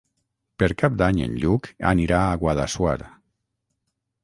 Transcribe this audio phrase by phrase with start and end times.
[0.61, 2.97] Per Cap d'Any en Lluc anirà a Guadassuar.